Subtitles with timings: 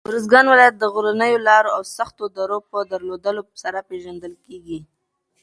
[0.09, 4.79] اروزګان ولایت د غرنیو لاره او سختو درو په درلودلو سره پېژندل کېږي.